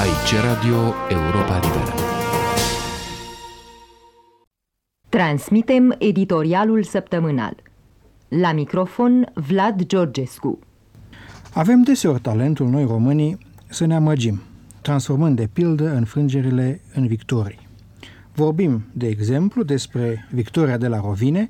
Aici 0.00 0.34
Radio 0.42 0.94
Europa 1.08 1.60
Liberă. 1.62 1.94
Transmitem 5.08 5.94
editorialul 5.98 6.82
săptămânal. 6.82 7.54
La 8.28 8.52
microfon 8.52 9.32
Vlad 9.34 9.82
Georgescu. 9.86 10.58
Avem 11.54 11.82
deseori 11.82 12.20
talentul 12.20 12.68
noi 12.68 12.84
românii 12.84 13.38
să 13.68 13.86
ne 13.86 13.94
amăgim, 13.94 14.40
transformând 14.82 15.36
de 15.36 15.48
pildă 15.52 15.94
înfrângerile 15.94 16.80
în 16.94 17.06
victorii. 17.06 17.68
Vorbim, 18.34 18.84
de 18.92 19.06
exemplu, 19.06 19.62
despre 19.62 20.28
victoria 20.30 20.76
de 20.76 20.88
la 20.88 21.00
Rovine, 21.00 21.48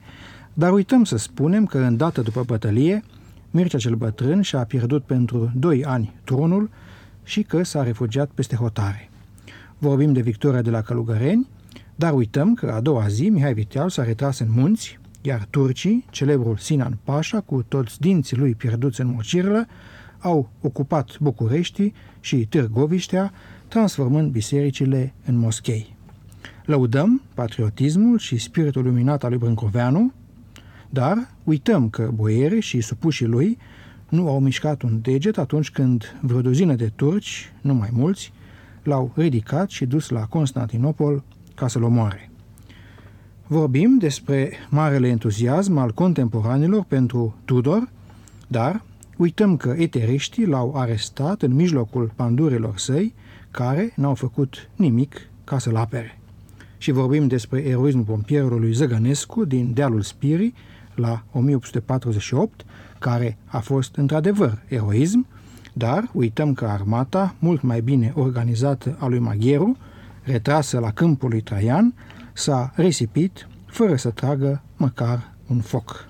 dar 0.55 0.73
uităm 0.73 1.05
să 1.05 1.17
spunem 1.17 1.67
că, 1.67 1.79
îndată 1.79 2.21
după 2.21 2.43
bătălie, 2.47 3.03
Mircea 3.51 3.79
cel 3.79 3.95
Bătrân 3.95 4.41
și-a 4.43 4.65
pierdut 4.65 5.05
pentru 5.05 5.51
doi 5.55 5.85
ani 5.85 6.15
tronul 6.25 6.71
și 7.25 7.43
că 7.43 7.63
s-a 7.63 7.83
refugiat 7.83 8.31
peste 8.31 8.57
hotare. 8.57 9.11
Vorbim 9.79 10.13
de 10.13 10.21
victoria 10.21 10.63
de 10.63 10.71
la 10.71 10.83
Călugăreni, 10.83 11.49
dar 11.95 12.13
uităm 12.13 12.55
că 12.55 12.71
a 12.71 12.81
doua 12.81 13.09
zi 13.09 13.29
Mihai 13.29 13.55
Viteal 13.55 13.91
s-a 13.91 14.05
retras 14.05 14.39
în 14.39 14.49
munți, 14.51 14.99
iar 15.23 15.47
turcii, 15.51 16.05
celebrul 16.11 16.57
Sinan 16.57 16.99
Pașa, 17.05 17.41
cu 17.41 17.63
toți 17.63 18.01
dinții 18.01 18.37
lui 18.37 18.55
pierduți 18.55 19.01
în 19.01 19.07
mocirlă, 19.07 19.67
au 20.19 20.51
ocupat 20.61 21.19
București 21.19 21.93
și 22.21 22.47
Târgoviștea, 22.47 23.33
transformând 23.69 24.31
bisericile 24.31 25.15
în 25.25 25.37
moschei. 25.37 25.97
Lăudăm 26.65 27.23
patriotismul 27.35 28.19
și 28.19 28.39
spiritul 28.39 28.83
luminat 28.83 29.25
al 29.25 29.31
lui 29.31 29.39
Brâncoveanu, 29.39 30.13
dar 30.91 31.31
uităm 31.45 31.89
că 31.89 32.11
boierii 32.15 32.61
și 32.61 32.81
supușii 32.81 33.27
lui 33.27 33.59
nu 34.11 34.29
au 34.29 34.41
mișcat 34.41 34.83
un 34.83 34.99
deget 35.03 35.39
atunci 35.39 35.71
când 35.71 36.17
vreo 36.21 36.41
duzină 36.41 36.75
de 36.75 36.93
turci, 36.97 37.53
nu 37.61 37.75
mai 37.75 37.89
mulți, 37.93 38.33
l-au 38.83 39.13
ridicat 39.15 39.71
și 39.71 39.87
dus 39.87 40.09
la 40.09 40.27
Constantinopol 40.27 41.23
ca 41.55 41.69
să-l 41.69 41.83
omoare. 41.83 42.31
Vorbim 43.47 43.99
despre 43.99 44.53
marele 44.69 45.09
entuziasm 45.09 45.77
al 45.77 45.93
contemporanilor 45.93 46.85
pentru 46.85 47.37
Tudor, 47.45 47.89
dar 48.49 48.83
uităm 49.17 49.57
că 49.57 49.75
eteriștii 49.77 50.47
l-au 50.47 50.75
arestat 50.75 51.43
în 51.43 51.55
mijlocul 51.55 52.13
pandurilor 52.17 52.79
săi, 52.79 53.15
care 53.51 53.93
n-au 53.97 54.15
făcut 54.15 54.71
nimic 54.77 55.29
ca 55.45 55.59
să-l 55.59 55.77
apere. 55.77 56.19
Și 56.79 56.91
vorbim 56.91 57.27
despre 57.27 57.61
eroismul 57.61 58.05
pompierului 58.05 58.73
Zăgănescu 58.73 59.45
din 59.45 59.73
Dealul 59.75 60.03
Spirii 60.03 60.55
la 61.01 61.25
1848, 61.33 62.65
care 62.99 63.39
a 63.45 63.59
fost 63.59 63.97
într-adevăr 63.97 64.63
eroism, 64.69 65.27
dar 65.73 66.11
uităm 66.13 66.53
că 66.53 66.65
armata, 66.67 67.35
mult 67.39 67.63
mai 67.63 67.81
bine 67.81 68.13
organizată 68.15 68.97
a 68.99 69.07
lui 69.07 69.19
Magheru, 69.19 69.77
retrasă 70.23 70.79
la 70.79 70.91
câmpul 70.91 71.29
lui 71.29 71.41
Traian, 71.41 71.95
s-a 72.33 72.73
risipit 72.75 73.49
fără 73.67 73.97
să 73.97 74.11
tragă 74.11 74.63
măcar 74.77 75.35
un 75.47 75.61
foc. 75.61 76.09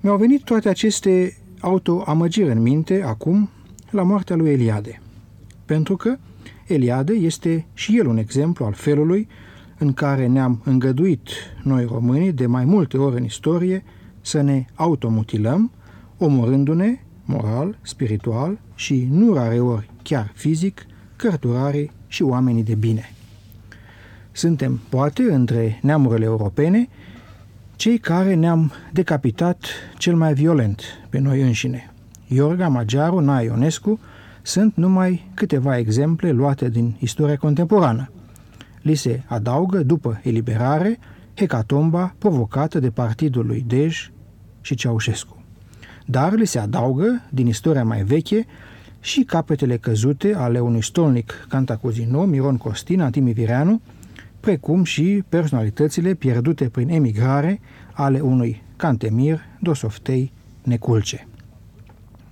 Mi-au 0.00 0.16
venit 0.16 0.44
toate 0.44 0.68
aceste 0.68 1.36
autoamăgiri 1.60 2.50
în 2.50 2.62
minte 2.62 3.02
acum 3.02 3.50
la 3.90 4.02
moartea 4.02 4.36
lui 4.36 4.50
Eliade, 4.50 5.02
pentru 5.64 5.96
că 5.96 6.16
Eliade 6.66 7.12
este 7.12 7.66
și 7.74 7.98
el 7.98 8.06
un 8.06 8.16
exemplu 8.16 8.64
al 8.64 8.72
felului 8.72 9.28
în 9.78 9.92
care 9.92 10.26
ne-am 10.26 10.60
îngăduit 10.64 11.28
noi 11.62 11.84
românii 11.84 12.32
de 12.32 12.46
mai 12.46 12.64
multe 12.64 12.98
ori 12.98 13.16
în 13.16 13.24
istorie 13.24 13.84
să 14.20 14.40
ne 14.40 14.64
automutilăm, 14.74 15.70
omorându-ne 16.18 17.00
moral, 17.24 17.78
spiritual 17.82 18.58
și 18.74 19.08
nu 19.10 19.32
rare 19.32 19.60
ori 19.60 19.90
chiar 20.02 20.32
fizic, 20.34 20.86
cărturarii 21.16 21.90
și 22.06 22.22
oamenii 22.22 22.62
de 22.62 22.74
bine. 22.74 23.12
Suntem, 24.32 24.80
poate, 24.88 25.22
între 25.22 25.78
neamurile 25.82 26.24
europene, 26.24 26.88
cei 27.76 27.98
care 27.98 28.34
ne-am 28.34 28.72
decapitat 28.92 29.64
cel 29.98 30.16
mai 30.16 30.34
violent 30.34 30.82
pe 31.08 31.18
noi 31.18 31.42
înșine. 31.42 31.92
Iorga, 32.26 32.68
Magiaru, 32.68 33.20
Nae 33.20 33.44
Ionescu 33.44 34.00
sunt 34.42 34.76
numai 34.76 35.30
câteva 35.34 35.78
exemple 35.78 36.30
luate 36.30 36.68
din 36.68 36.96
istoria 36.98 37.36
contemporană. 37.36 38.10
Li 38.88 38.94
se 38.94 39.22
adaugă, 39.26 39.82
după 39.82 40.20
eliberare, 40.22 40.98
hecatomba 41.34 42.14
provocată 42.18 42.78
de 42.78 42.90
partidul 42.90 43.46
lui 43.46 43.64
Dej 43.66 44.10
și 44.60 44.74
Ceaușescu. 44.74 45.42
Dar 46.06 46.32
li 46.32 46.46
se 46.46 46.58
adaugă, 46.58 47.22
din 47.30 47.46
istoria 47.46 47.84
mai 47.84 48.02
veche, 48.02 48.46
și 49.00 49.22
capetele 49.22 49.76
căzute 49.76 50.34
ale 50.34 50.60
unui 50.60 50.82
stolnic 50.82 51.46
cantacuzino, 51.48 52.24
Miron 52.24 52.56
Costin, 52.56 53.00
Antimi 53.00 53.32
Vireanu, 53.32 53.80
precum 54.40 54.84
și 54.84 55.24
personalitățile 55.28 56.14
pierdute 56.14 56.68
prin 56.68 56.88
emigrare 56.88 57.60
ale 57.92 58.20
unui 58.20 58.62
Cantemir, 58.76 59.40
Dosoftei, 59.60 60.32
Neculce. 60.62 61.28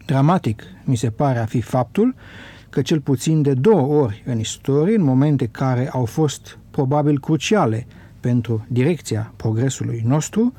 Dramatic 0.07 0.63
mi 0.85 0.97
se 0.97 1.11
pare 1.11 1.39
a 1.39 1.47
fi 1.47 1.61
faptul 1.61 2.15
că 2.77 2.83
cel 2.83 3.01
puțin 3.01 3.43
de 3.43 3.55
două 3.55 4.03
ori 4.03 4.23
în 4.27 4.39
istorie, 4.39 4.97
în 4.97 5.03
momente 5.03 5.47
care 5.47 5.89
au 5.89 6.05
fost 6.05 6.59
probabil 6.71 7.21
cruciale 7.21 7.87
pentru 8.21 8.67
direcția 8.69 9.33
progresului 9.37 10.03
nostru, 10.05 10.53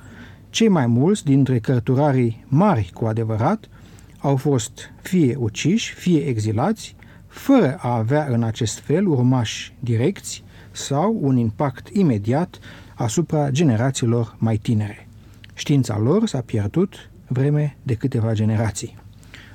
cei 0.50 0.68
mai 0.68 0.88
mulți 0.88 1.24
dintre 1.24 1.60
cărturarii 1.60 2.46
mari 2.48 2.92
cu 2.94 3.06
adevărat 3.06 3.70
au 4.18 4.36
fost 4.36 4.92
fie 5.02 5.36
uciși, 5.40 5.94
fie 5.94 6.20
exilați, 6.20 6.96
fără 7.28 7.78
a 7.80 7.96
avea 7.96 8.28
în 8.30 8.44
acest 8.44 8.80
fel 8.80 9.08
urmași 9.08 9.74
direcți 9.80 10.44
sau 10.72 11.18
un 11.22 11.38
impact 11.38 11.88
imediat 11.88 12.60
asupra 12.96 13.50
generațiilor 13.50 14.36
mai 14.38 14.58
tinere. 14.58 15.08
Știința 15.54 15.98
lor 15.98 16.28
s-a 16.28 16.42
pierdut 16.42 17.10
vreme 17.28 17.78
de 17.84 17.94
câteva 17.94 18.34
generații. 18.34 19.06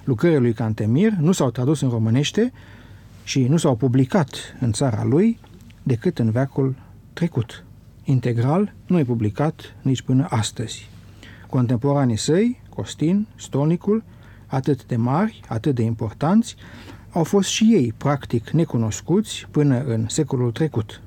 Lucrările 0.04 0.38
lui 0.38 0.52
Cantemir 0.52 1.12
nu 1.12 1.32
s-au 1.32 1.50
tradus 1.50 1.80
în 1.80 1.88
românește 1.88 2.52
și 3.24 3.42
nu 3.42 3.56
s-au 3.56 3.76
publicat 3.76 4.56
în 4.60 4.72
țara 4.72 5.04
lui 5.04 5.38
decât 5.82 6.18
în 6.18 6.30
veacul 6.30 6.74
trecut. 7.12 7.64
Integral 8.04 8.74
nu 8.86 8.98
e 8.98 9.04
publicat 9.04 9.76
nici 9.82 10.02
până 10.02 10.26
astăzi. 10.30 10.88
Contemporanii 11.48 12.16
săi, 12.16 12.60
Costin, 12.68 13.26
Stolnicul, 13.36 14.02
atât 14.46 14.86
de 14.86 14.96
mari, 14.96 15.40
atât 15.48 15.74
de 15.74 15.82
importanți, 15.82 16.56
au 17.10 17.24
fost 17.24 17.48
și 17.48 17.70
ei 17.72 17.94
practic 17.96 18.50
necunoscuți 18.50 19.46
până 19.50 19.84
în 19.84 20.06
secolul 20.08 20.52
trecut. 20.52 21.00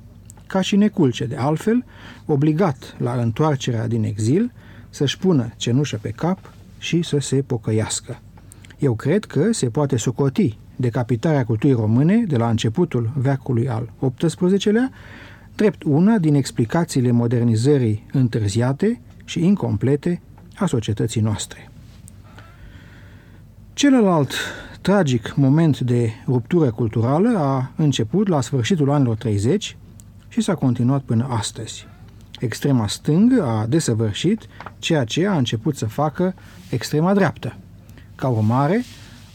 Ca 0.47 0.61
și 0.61 0.75
Neculce, 0.75 1.25
de 1.25 1.35
altfel, 1.35 1.85
obligat 2.25 2.95
la 2.97 3.13
întoarcerea 3.13 3.87
din 3.87 4.03
exil 4.03 4.51
să-și 4.89 5.17
pună 5.17 5.53
cenușă 5.57 5.97
pe 6.01 6.09
cap 6.09 6.53
și 6.77 7.01
să 7.01 7.17
se 7.17 7.41
pocăiască. 7.41 8.19
Eu 8.79 8.93
cred 8.93 9.25
că 9.25 9.53
se 9.53 9.69
poate 9.69 9.97
socoti 9.97 10.57
decapitarea 10.75 11.45
culturii 11.45 11.75
române 11.75 12.23
de 12.27 12.37
la 12.37 12.49
începutul 12.49 13.11
veacului 13.15 13.69
al 13.69 13.91
XVIII-lea, 14.17 14.91
drept 15.55 15.83
una 15.83 16.17
din 16.17 16.35
explicațiile 16.35 17.11
modernizării 17.11 18.05
întârziate 18.11 19.01
și 19.25 19.45
incomplete 19.45 20.21
a 20.55 20.65
societății 20.65 21.21
noastre. 21.21 21.69
Celălalt 23.73 24.33
tragic 24.81 25.33
moment 25.35 25.79
de 25.79 26.09
ruptură 26.27 26.71
culturală 26.71 27.37
a 27.37 27.71
început 27.75 28.27
la 28.27 28.41
sfârșitul 28.41 28.89
anilor 28.89 29.15
30 29.15 29.77
și 30.27 30.41
s-a 30.41 30.55
continuat 30.55 31.01
până 31.01 31.27
astăzi. 31.29 31.87
Extrema 32.39 32.87
stângă 32.87 33.43
a 33.43 33.65
desăvârșit 33.65 34.41
ceea 34.79 35.03
ce 35.03 35.27
a 35.27 35.37
început 35.37 35.77
să 35.77 35.85
facă 35.85 36.33
extrema 36.69 37.13
dreaptă. 37.13 37.57
Ca 38.15 38.27
urmare, 38.27 38.83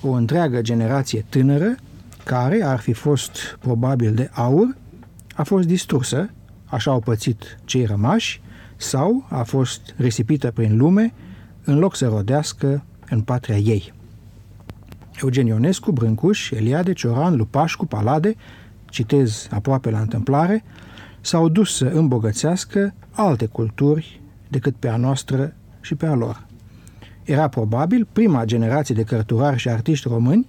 o 0.02 0.10
întreagă 0.10 0.60
generație 0.60 1.24
tânără, 1.28 1.74
care 2.24 2.62
ar 2.62 2.78
fi 2.78 2.92
fost 2.92 3.58
probabil 3.60 4.14
de 4.14 4.30
aur, 4.32 4.76
a 5.34 5.42
fost 5.42 5.66
distrusă, 5.66 6.30
așa 6.64 6.90
au 6.90 7.00
pățit 7.00 7.58
cei 7.64 7.84
rămași, 7.84 8.40
sau 8.76 9.26
a 9.28 9.42
fost 9.42 9.94
risipită 9.96 10.50
prin 10.50 10.76
lume, 10.76 11.12
în 11.64 11.78
loc 11.78 11.96
să 11.96 12.08
rodească 12.08 12.84
în 13.08 13.20
patria 13.20 13.56
ei. 13.56 13.92
Eugen 15.22 15.46
Ionescu, 15.46 15.92
Brâncuș, 15.92 16.50
Eliade, 16.50 16.92
Cioran, 16.92 17.36
Lupașcu, 17.36 17.86
Palade, 17.86 18.34
citez 18.84 19.48
aproape 19.50 19.90
la 19.90 20.00
întâmplare, 20.00 20.64
s-au 21.20 21.48
dus 21.48 21.76
să 21.76 21.84
îmbogățească 21.84 22.94
alte 23.10 23.46
culturi 23.46 24.20
decât 24.48 24.76
pe 24.76 24.88
a 24.88 24.96
noastră 24.96 25.54
și 25.80 25.94
pe 25.94 26.06
a 26.06 26.14
lor. 26.14 26.46
Era 27.24 27.48
probabil 27.48 28.06
prima 28.12 28.44
generație 28.44 28.94
de 28.94 29.02
cărturari 29.02 29.58
și 29.58 29.68
artiști 29.68 30.08
români 30.08 30.46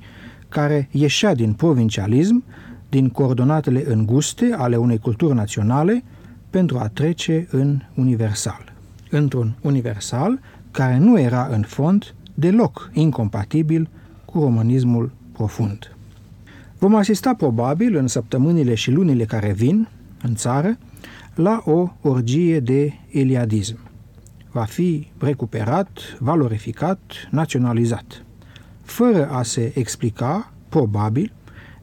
care 0.50 0.88
ieșea 0.92 1.36
din 1.36 1.54
provincialism, 1.54 2.44
din 2.90 3.10
coordonatele 3.10 3.84
înguste 3.88 4.54
ale 4.58 4.76
unei 4.76 4.98
culturi 4.98 5.36
naționale, 5.36 6.04
pentru 6.50 6.78
a 6.78 6.88
trece 6.88 7.48
în 7.52 7.80
universal. 7.96 8.74
Într-un 9.10 9.56
universal 9.62 10.40
care 10.72 10.98
nu 10.98 11.20
era 11.20 11.48
în 11.52 11.62
fond 11.62 12.14
deloc 12.34 12.90
incompatibil 12.94 13.90
cu 14.26 14.40
românismul 14.40 15.12
profund. 15.32 15.96
Vom 16.78 16.96
asista 16.96 17.34
probabil 17.34 17.96
în 17.96 18.08
săptămânile 18.08 18.74
și 18.74 18.92
lunile 18.92 19.26
care 19.26 19.54
vin, 19.54 19.88
în 20.22 20.36
țară, 20.36 20.78
la 21.36 21.62
o 21.66 21.90
orgie 22.02 22.60
de 22.60 22.94
eliadism. 23.12 23.91
Va 24.52 24.64
fi 24.64 25.08
recuperat, 25.18 25.90
valorificat, 26.20 27.00
naționalizat, 27.30 28.26
fără 28.82 29.30
a 29.30 29.44
se 29.44 29.72
explica, 29.76 30.54
probabil, 30.70 31.34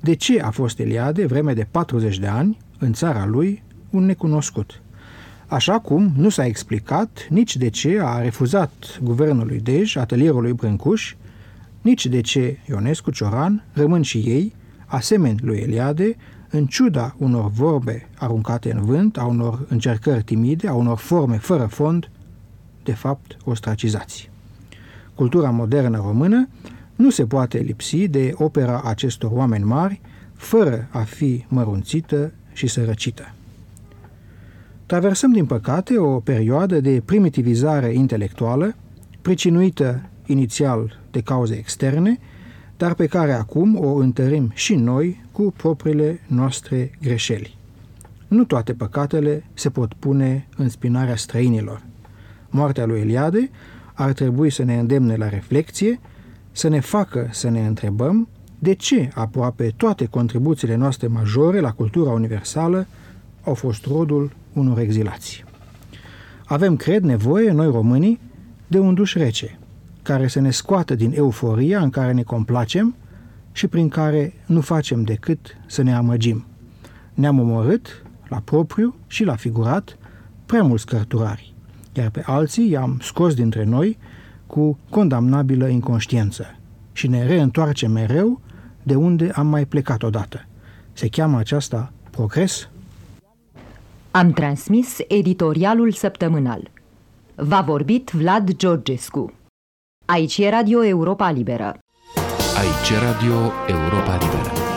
de 0.00 0.14
ce 0.14 0.40
a 0.40 0.50
fost 0.50 0.78
Eliade 0.78 1.26
vreme 1.26 1.52
de 1.54 1.66
40 1.70 2.18
de 2.18 2.26
ani 2.26 2.58
în 2.78 2.92
țara 2.92 3.26
lui 3.26 3.62
un 3.90 4.04
necunoscut. 4.04 4.82
Așa 5.46 5.78
cum 5.78 6.12
nu 6.16 6.28
s-a 6.28 6.46
explicat 6.46 7.26
nici 7.30 7.56
de 7.56 7.68
ce 7.68 8.00
a 8.02 8.18
refuzat 8.18 8.98
guvernul 9.02 9.46
lui 9.46 9.60
Dej 9.60 9.96
atelierul 9.96 10.42
lui 10.42 10.52
Brâncuș, 10.52 11.14
nici 11.80 12.06
de 12.06 12.20
ce 12.20 12.58
Ionescu 12.68 13.10
Cioran 13.10 13.64
rămân 13.72 14.02
și 14.02 14.18
ei, 14.18 14.54
asemeni 14.86 15.40
lui 15.42 15.58
Eliade, 15.58 16.16
în 16.50 16.66
ciuda 16.66 17.14
unor 17.18 17.50
vorbe 17.50 18.08
aruncate 18.18 18.72
în 18.72 18.84
vânt, 18.84 19.18
a 19.18 19.24
unor 19.24 19.66
încercări 19.68 20.22
timide, 20.22 20.68
a 20.68 20.74
unor 20.74 20.96
forme 20.96 21.36
fără 21.36 21.66
fond, 21.66 22.10
de 22.88 22.94
fapt 22.94 23.36
ostracizați. 23.44 24.30
Cultura 25.14 25.50
modernă 25.50 25.96
română 25.96 26.48
nu 26.96 27.10
se 27.10 27.26
poate 27.26 27.58
lipsi 27.58 28.08
de 28.08 28.32
opera 28.34 28.82
acestor 28.84 29.30
oameni 29.32 29.64
mari, 29.64 30.00
fără 30.34 30.88
a 30.90 30.98
fi 30.98 31.44
mărunțită 31.48 32.32
și 32.52 32.66
sărăcită. 32.66 33.34
Traversăm, 34.86 35.32
din 35.32 35.46
păcate, 35.46 35.98
o 35.98 36.20
perioadă 36.20 36.80
de 36.80 37.02
primitivizare 37.04 37.92
intelectuală, 37.92 38.74
pricinuită 39.22 40.02
inițial 40.26 40.98
de 41.10 41.20
cauze 41.20 41.54
externe, 41.54 42.18
dar 42.76 42.94
pe 42.94 43.06
care 43.06 43.32
acum 43.32 43.78
o 43.78 43.94
întărim 43.94 44.50
și 44.54 44.74
noi 44.74 45.24
cu 45.32 45.52
propriile 45.56 46.20
noastre 46.26 46.90
greșeli. 47.02 47.56
Nu 48.28 48.44
toate 48.44 48.72
păcatele 48.72 49.44
se 49.54 49.70
pot 49.70 49.94
pune 49.94 50.48
în 50.56 50.68
spinarea 50.68 51.16
străinilor. 51.16 51.87
Moartea 52.50 52.86
lui 52.86 53.00
Eliade 53.00 53.50
ar 53.94 54.12
trebui 54.12 54.50
să 54.50 54.62
ne 54.62 54.78
îndemne 54.78 55.16
la 55.16 55.28
reflexie, 55.28 56.00
să 56.52 56.68
ne 56.68 56.80
facă 56.80 57.28
să 57.30 57.48
ne 57.48 57.66
întrebăm 57.66 58.28
de 58.58 58.74
ce 58.74 59.10
aproape 59.14 59.72
toate 59.76 60.06
contribuțiile 60.06 60.74
noastre 60.74 61.06
majore 61.06 61.60
la 61.60 61.72
cultura 61.72 62.10
universală 62.10 62.86
au 63.44 63.54
fost 63.54 63.86
rodul 63.86 64.32
unor 64.52 64.78
exilați. 64.78 65.44
Avem, 66.44 66.76
cred, 66.76 67.02
nevoie, 67.02 67.50
noi 67.50 67.70
românii, 67.70 68.20
de 68.66 68.78
un 68.78 68.94
duș 68.94 69.14
rece, 69.14 69.58
care 70.02 70.28
să 70.28 70.40
ne 70.40 70.50
scoată 70.50 70.94
din 70.94 71.12
euforia 71.16 71.80
în 71.80 71.90
care 71.90 72.12
ne 72.12 72.22
complacem 72.22 72.94
și 73.52 73.66
prin 73.66 73.88
care 73.88 74.34
nu 74.46 74.60
facem 74.60 75.02
decât 75.02 75.56
să 75.66 75.82
ne 75.82 75.94
amăgim. 75.94 76.44
Ne-am 77.14 77.40
omorât, 77.40 78.02
la 78.28 78.40
propriu 78.44 78.94
și 79.06 79.24
la 79.24 79.36
figurat, 79.36 79.98
prea 80.46 80.62
mulți 80.62 80.86
cărturari, 80.86 81.47
iar 81.98 82.10
pe 82.10 82.22
alții 82.26 82.70
i-am 82.70 82.98
scos 83.02 83.34
dintre 83.34 83.64
noi 83.64 83.98
cu 84.46 84.78
condamnabilă 84.90 85.68
inconștiență 85.68 86.56
și 86.92 87.06
ne 87.08 87.26
reîntoarcem 87.26 87.90
mereu 87.90 88.40
de 88.82 88.94
unde 88.94 89.30
am 89.34 89.46
mai 89.46 89.64
plecat 89.66 90.02
odată. 90.02 90.46
Se 90.92 91.08
cheamă 91.08 91.38
aceasta 91.38 91.92
progres? 92.10 92.68
Am 94.10 94.32
transmis 94.32 94.98
editorialul 95.08 95.92
săptămânal. 95.92 96.70
V-a 97.34 97.60
vorbit 97.60 98.10
Vlad 98.10 98.56
Georgescu. 98.56 99.32
Aici 100.04 100.38
e 100.38 100.48
Radio 100.48 100.84
Europa 100.84 101.30
Liberă. 101.30 101.78
Aici 102.56 102.92
Radio 103.00 103.52
Europa 103.66 104.18
Liberă. 104.20 104.67